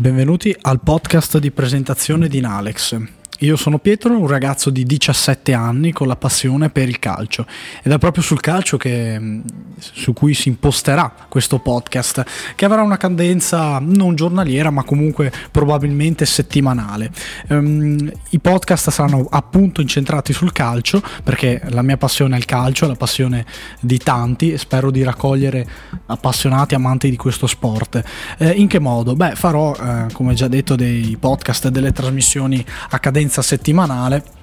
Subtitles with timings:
[0.00, 3.17] Benvenuti al podcast di presentazione di Nalex.
[3.42, 7.46] Io sono Pietro, un ragazzo di 17 anni con la passione per il calcio
[7.84, 9.40] ed è proprio sul calcio che, mm,
[9.78, 12.24] su cui si imposterà questo podcast
[12.56, 17.12] che avrà una cadenza non giornaliera ma comunque probabilmente settimanale.
[17.50, 22.86] Um, I podcast saranno appunto incentrati sul calcio perché la mia passione è il calcio,
[22.86, 23.46] è la passione
[23.78, 25.64] di tanti e spero di raccogliere
[26.06, 28.02] appassionati amanti di questo sport.
[28.36, 29.14] Eh, in che modo?
[29.14, 34.36] Beh, farò eh, come già detto dei podcast e delle trasmissioni a cadenza cadenza settimanale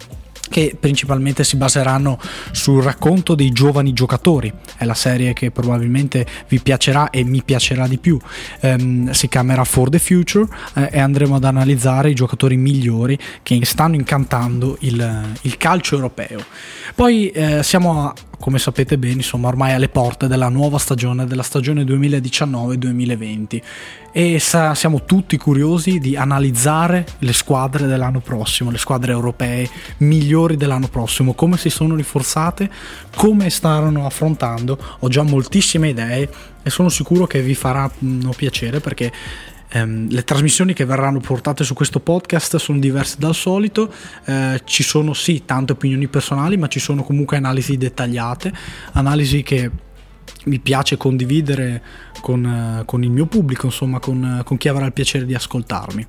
[0.47, 2.19] che principalmente si baseranno
[2.51, 4.53] sul racconto dei giovani giocatori.
[4.77, 8.17] È la serie che probabilmente vi piacerà e mi piacerà di più.
[8.61, 10.45] Um, si chiamerà For the Future
[10.75, 16.43] eh, e andremo ad analizzare i giocatori migliori che stanno incantando il, il calcio europeo.
[16.93, 21.83] Poi eh, siamo come sapete bene, insomma, ormai alle porte della nuova stagione, della stagione
[21.83, 23.61] 2019-2020
[24.11, 30.55] e sa- siamo tutti curiosi di analizzare le squadre dell'anno prossimo, le squadre europee migliori
[30.55, 32.69] dell'anno prossimo, come si sono rinforzate,
[33.15, 34.77] come staranno affrontando.
[34.99, 36.29] Ho già moltissime idee
[36.63, 39.11] e sono sicuro che vi faranno piacere perché
[39.75, 43.91] Um, le trasmissioni che verranno portate su questo podcast sono diverse dal solito,
[44.25, 48.53] uh, ci sono sì tante opinioni personali, ma ci sono comunque analisi dettagliate,
[48.93, 49.69] analisi che
[50.45, 51.81] mi piace condividere
[52.21, 56.05] con, eh, con, il mio pubblico, insomma, con, con, chi avrà il piacere di ascoltarmi.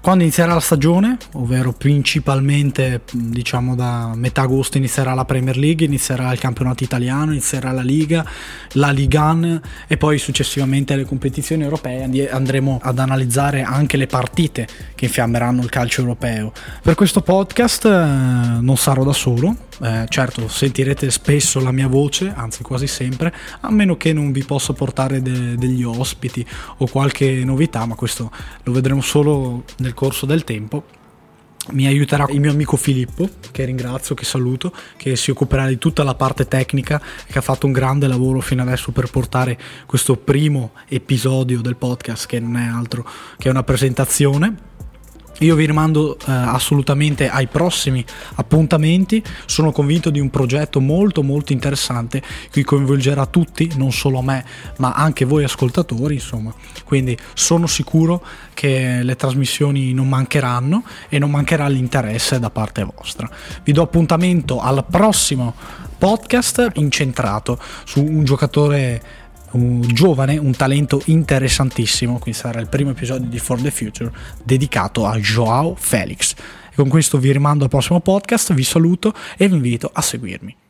[0.00, 6.32] Quando inizierà la stagione, ovvero principalmente diciamo da metà agosto inizierà la Premier League, inizierà
[6.32, 8.24] il campionato italiano, inizierà la Liga,
[8.72, 15.06] la Ligan e poi successivamente le competizioni europee andremo ad analizzare anche le partite che
[15.06, 16.52] infiammeranno il calcio europeo.
[16.82, 17.88] Per questo podcast eh,
[18.60, 23.70] non sarò da solo, eh, certo sentirete spesso la mia voce, anzi quasi sempre, a
[23.70, 26.44] meno che non vi possa portare de- degli ospiti
[26.78, 28.30] o qualche novità, ma questo
[28.64, 30.84] lo vedremo solo nel corso del tempo.
[31.70, 36.02] Mi aiuterà il mio amico Filippo, che ringrazio, che saluto, che si occuperà di tutta
[36.02, 40.16] la parte tecnica e che ha fatto un grande lavoro fino adesso per portare questo
[40.16, 43.06] primo episodio del podcast, che non è altro
[43.36, 44.67] che una presentazione
[45.40, 48.04] io vi rimando eh, assolutamente ai prossimi
[48.34, 54.44] appuntamenti, sono convinto di un progetto molto molto interessante che coinvolgerà tutti, non solo me,
[54.78, 56.52] ma anche voi ascoltatori, insomma.
[56.84, 63.30] Quindi sono sicuro che le trasmissioni non mancheranno e non mancherà l'interesse da parte vostra.
[63.62, 65.54] Vi do appuntamento al prossimo
[65.98, 69.02] podcast incentrato su un giocatore
[69.52, 74.10] un giovane, un talento interessantissimo, quindi sarà il primo episodio di For the Future
[74.42, 76.34] dedicato a Joao Felix.
[76.70, 80.67] E con questo vi rimando al prossimo podcast, vi saluto e vi invito a seguirmi.